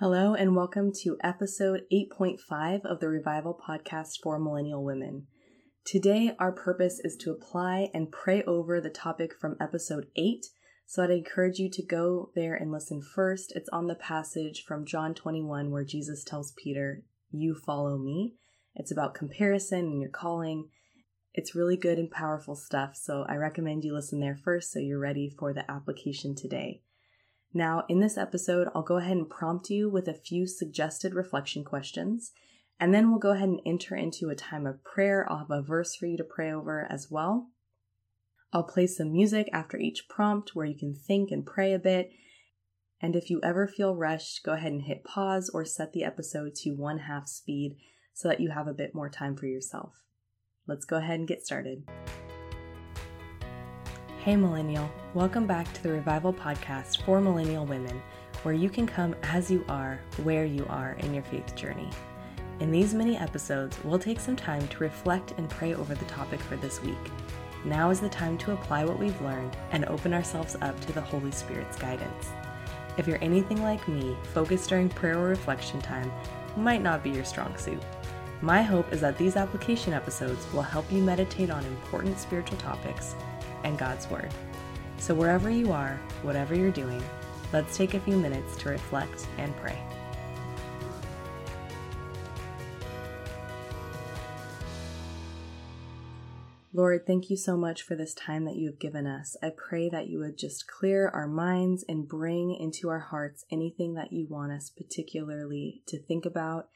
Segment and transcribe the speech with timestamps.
[0.00, 5.26] Hello, and welcome to episode 8.5 of the Revival Podcast for Millennial Women.
[5.84, 10.46] Today, our purpose is to apply and pray over the topic from episode 8.
[10.86, 13.52] So I'd encourage you to go there and listen first.
[13.56, 17.02] It's on the passage from John 21 where Jesus tells Peter,
[17.32, 18.36] You follow me.
[18.76, 20.68] It's about comparison and your calling.
[21.34, 25.00] It's really good and powerful stuff, so I recommend you listen there first so you're
[25.00, 26.82] ready for the application today.
[27.54, 31.64] Now, in this episode, I'll go ahead and prompt you with a few suggested reflection
[31.64, 32.32] questions,
[32.78, 35.26] and then we'll go ahead and enter into a time of prayer.
[35.28, 37.48] I'll have a verse for you to pray over as well.
[38.52, 42.10] I'll play some music after each prompt where you can think and pray a bit.
[43.00, 46.54] And if you ever feel rushed, go ahead and hit pause or set the episode
[46.56, 47.76] to one half speed
[48.12, 50.02] so that you have a bit more time for yourself.
[50.66, 51.84] Let's go ahead and get started.
[54.28, 54.90] Hey, Millennial.
[55.14, 58.02] Welcome back to the Revival Podcast for Millennial Women,
[58.42, 61.88] where you can come as you are, where you are in your faith journey.
[62.60, 66.40] In these mini episodes, we'll take some time to reflect and pray over the topic
[66.40, 66.98] for this week.
[67.64, 71.00] Now is the time to apply what we've learned and open ourselves up to the
[71.00, 72.28] Holy Spirit's guidance.
[72.98, 76.12] If you're anything like me, focus during prayer or reflection time
[76.54, 77.82] might not be your strong suit.
[78.42, 83.14] My hope is that these application episodes will help you meditate on important spiritual topics
[83.64, 84.30] and God's Word.
[84.98, 87.02] So, wherever you are, whatever you're doing,
[87.52, 89.78] let's take a few minutes to reflect and pray.
[96.78, 99.36] Lord, thank you so much for this time that you have given us.
[99.42, 103.94] I pray that you would just clear our minds and bring into our hearts anything
[103.94, 106.68] that you want us particularly to think about,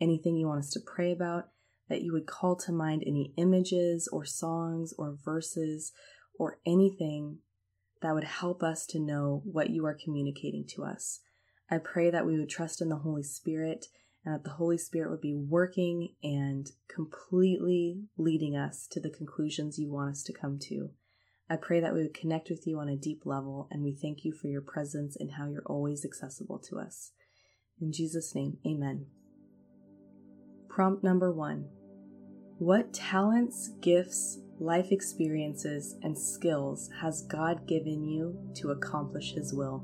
[0.00, 1.48] anything you want us to pray about,
[1.90, 5.92] that you would call to mind any images or songs or verses
[6.40, 7.36] or anything
[8.00, 11.20] that would help us to know what you are communicating to us.
[11.70, 13.88] I pray that we would trust in the Holy Spirit
[14.24, 19.78] and that the Holy Spirit would be working and completely leading us to the conclusions
[19.78, 20.88] you want us to come to.
[21.50, 24.24] I pray that we would connect with you on a deep level, and we thank
[24.24, 27.10] you for your presence and how you're always accessible to us.
[27.82, 29.06] In Jesus' name, amen.
[30.70, 31.68] Prompt number one
[32.58, 39.82] What talents, gifts, life experiences, and skills has God given you to accomplish His will?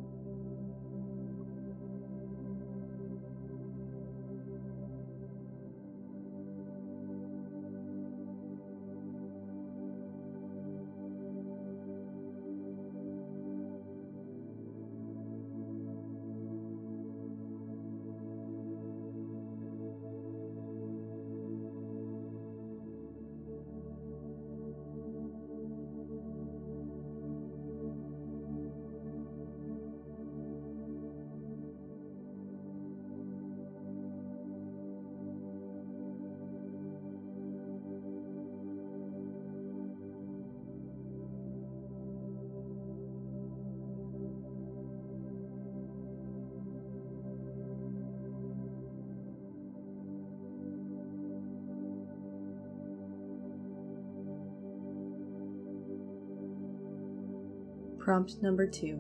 [58.06, 58.98] Prompt number two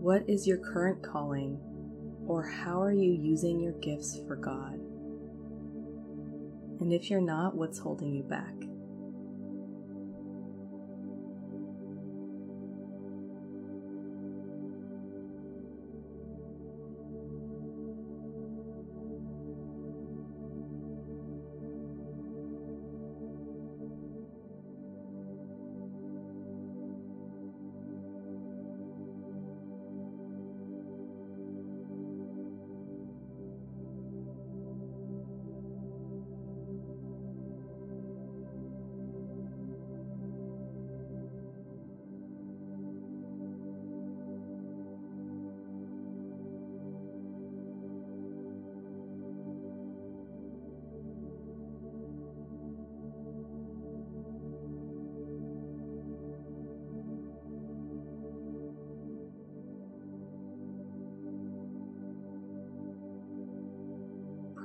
[0.00, 1.60] What is your current calling,
[2.26, 4.80] or how are you using your gifts for God?
[6.80, 8.54] And if you're not, what's holding you back?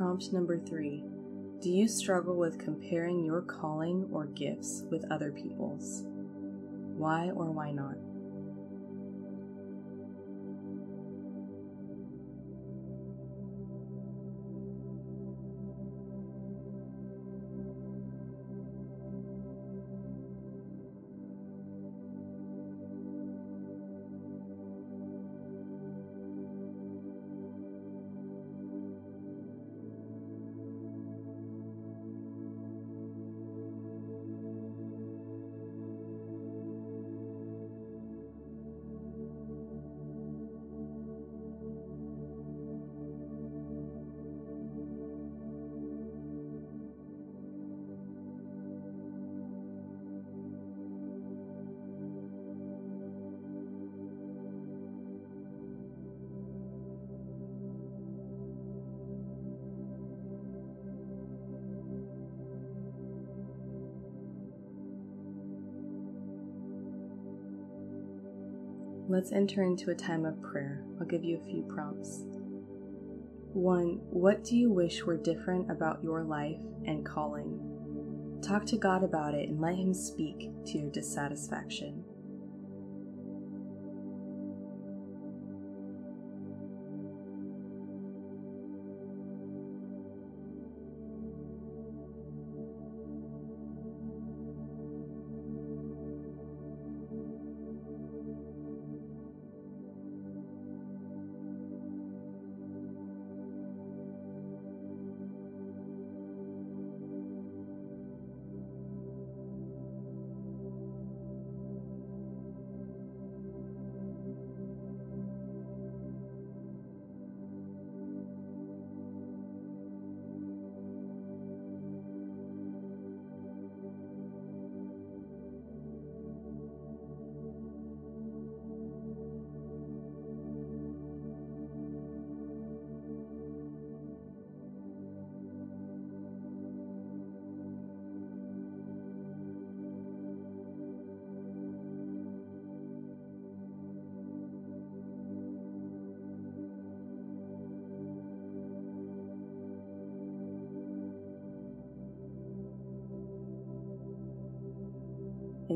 [0.10, 1.04] Prompt number three
[1.62, 6.02] Do you struggle with comparing your calling or gifts with other people's?
[6.98, 7.94] Why or why not?
[69.12, 70.84] Let's enter into a time of prayer.
[71.00, 72.26] I'll give you a few prompts.
[73.54, 78.40] One, what do you wish were different about your life and calling?
[78.44, 82.04] Talk to God about it and let Him speak to your dissatisfaction.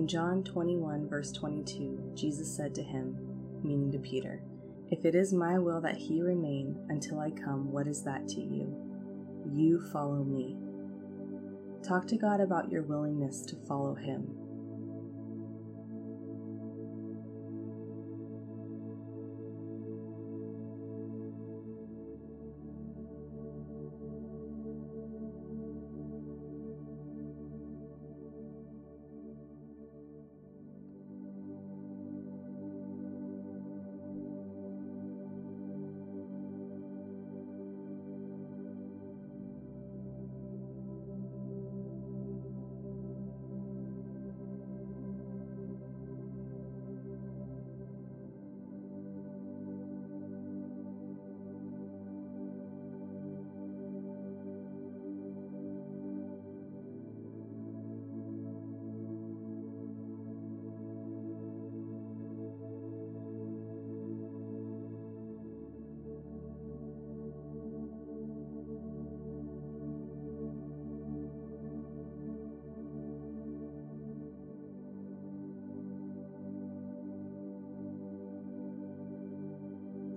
[0.03, 3.15] In John 21, verse 22, Jesus said to him,
[3.63, 4.41] meaning to Peter,
[4.91, 8.41] If it is my will that he remain until I come, what is that to
[8.41, 8.75] you?
[9.49, 10.57] You follow me.
[11.87, 14.42] Talk to God about your willingness to follow him.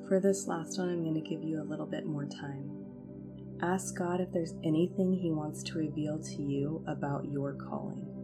[0.08, 2.70] For this last one, I'm going to give you a little bit more time.
[3.60, 8.15] Ask God if there's anything He wants to reveal to you about your calling.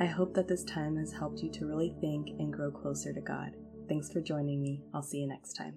[0.00, 3.20] I hope that this time has helped you to really think and grow closer to
[3.20, 3.50] God.
[3.86, 4.80] Thanks for joining me.
[4.94, 5.76] I'll see you next time.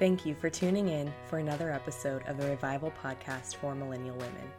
[0.00, 4.50] Thank you for tuning in for another episode of the Revival Podcast for Millennial Women.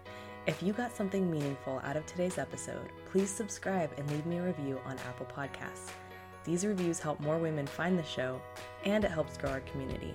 [0.47, 4.43] If you got something meaningful out of today's episode, please subscribe and leave me a
[4.43, 5.91] review on Apple Podcasts.
[6.45, 8.41] These reviews help more women find the show,
[8.85, 10.13] and it helps grow our community.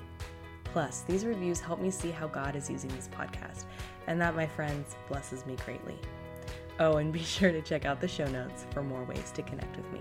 [0.64, 3.64] Plus, these reviews help me see how God is using this podcast,
[4.06, 5.98] and that, my friends, blesses me greatly.
[6.80, 9.76] Oh, and be sure to check out the show notes for more ways to connect
[9.76, 10.00] with me.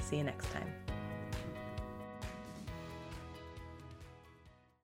[0.00, 0.85] See you next time.